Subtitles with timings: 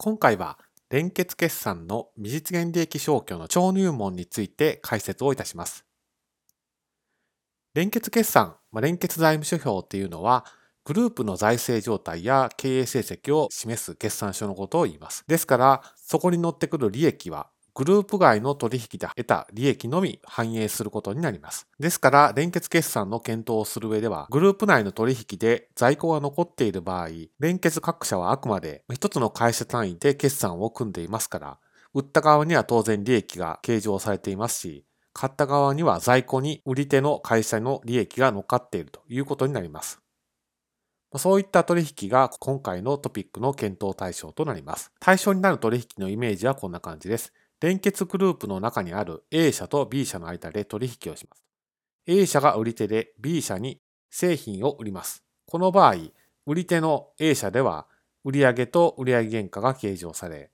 [0.00, 0.60] 今回は
[0.90, 5.84] 連結決算の未実現利益消去の超入門について解説をいたします。
[7.74, 10.44] 連結決算、まあ、連結財務諸表っていうのは、
[10.84, 15.24] グループの財政状態や経営成績を示す決算書のことを言います。
[15.26, 21.68] ですから、そこに載ってくる利益はグループ外の取引で得た利益のみ反映することになります。
[21.78, 31.58] ですから、連結決算の検討をする上では、グループ内の取引で在庫が残っている場合、連結各社はあくまで一つの会社単位で決算を組んでいますから、
[31.94, 40.00] 売った側には当然利益が計上されていますし、買った側には在庫に売り手の会社の利益が乗っかっているということになります。
[41.16, 44.90] そういった取引が今回のトピックの検討対象となります。
[44.98, 47.32] 対象になる取引のイメージはこんな感じです。
[47.60, 51.44] 連結グループの中にある A 社と B 社の間で取引をします。
[52.06, 53.80] A 社が売り手で B 社に
[54.10, 55.24] 製品を売ります。
[55.46, 55.96] この場合、
[56.46, 57.86] 売り手の A 社では
[58.24, 60.50] 売上と売上原価が計上され、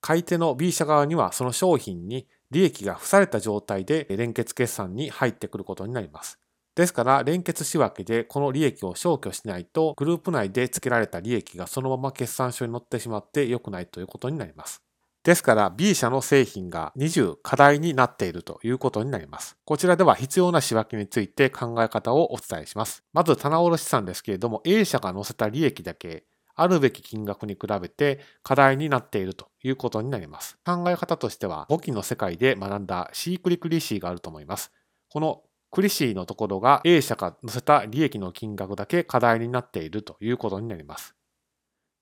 [0.00, 6.38] 買い手の B 社側にはその商品に利益が付された状態で連結決算に入ってくることになります。
[6.74, 14.87] ですから、連結仕分けでこの利益を消去しないと、グループ内で付けられた利益がそのまま決算書に載ってしまって良くないということになります。
[15.24, 19.56] ですから B 社の製品が20課題になっているということになります。
[19.64, 23.04] こちらでは必要な仕分けについて考え方をお伝えします。
[23.12, 26.24] まず棚卸資産ですけれども A 社が載せた利益だけ
[26.54, 30.58] あるべき金額に比べて課題になっているということになります。
[30.64, 34.72] 考え方としては簿記の世界で学んだシークリクリシーがあると思います。
[35.10, 41.14] このクリシーのところが A 社が載せた利益の金額だけ課題になっているということになります。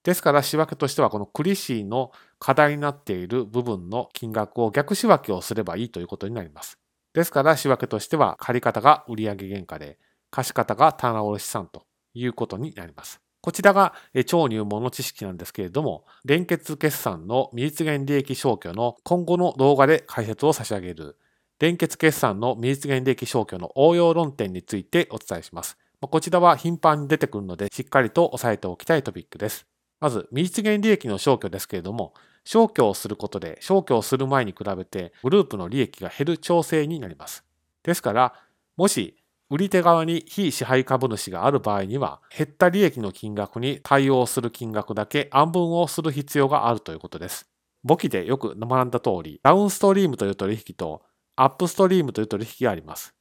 [0.06, 6.78] ですから仕分けとしてはこのクリシーの課題になっている部分の金額を逆仕分けをすればいいということになります。
[7.12, 9.98] ですから仕分けとしては借方が売上原価で
[10.30, 13.20] 貸方が棚卸資産ということになります。
[13.40, 13.94] こちらが
[14.26, 21.16] 超入門の知識なんですけれども、連結決算の未実現利益消去の今後の動画で解説を差し上げる、
[21.58, 25.76] 連結決算の未実現利益消去の応用論点についてお伝えします。
[26.00, 29.66] こちらは頻繁に出てくるので、しっかりと押さえておきたいトピックです。
[30.00, 32.14] まず、未実現利益の消去ですけれども、
[32.44, 37.44] 消去をすることで、消去をする前に比べて、グループの利益が減る調整になります。
[37.82, 38.34] ですから、
[38.76, 39.16] もし、
[39.48, 47.48] 売り手側に非支配株主がある場合には、減った利益の金額に対応する金額だけ暗分をする必要があるということです。
[47.84, 51.02] 簿記でよく学んだ通り、ダウンストリームという取引と、
[51.36, 53.14] アップストリームという取引があります。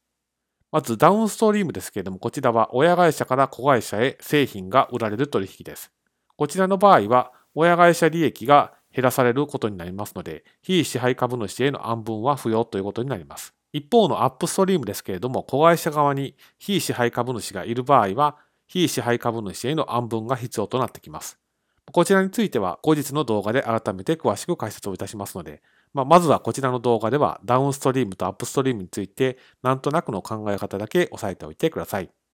[0.72, 5.95] まず、ダウンストリームですけれども、こちらは親会社から子会社へ製品が売られる取引です。
[6.38, 13.54] こちらの場合は、親会社利益が減らされることになりますので、非支配株主への暗分は不要ということになります。
[13.72, 18.38] 一方のアップストリームですけれども、子会社側に非支配株主がいる場合は、
[18.68, 21.40] 非支配株主への暗分が必要となってきます。
[21.92, 25.62] こちらについては後日の動画で改めて詳しく解説をいたしますので、
[25.94, 32.10] まあ、まずはこちらの動画ではダウンストリームとアップストリームについてなんとなくの考え方だけ押さえておいてください。